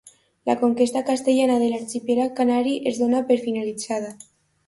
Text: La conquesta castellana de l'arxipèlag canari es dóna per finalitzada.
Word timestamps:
La 0.49 0.53
conquesta 0.61 1.01
castellana 1.09 1.57
de 1.63 1.67
l'arxipèlag 1.73 2.33
canari 2.39 2.73
es 2.93 2.97
dóna 3.05 3.23
per 3.27 3.39
finalitzada. 3.45 4.13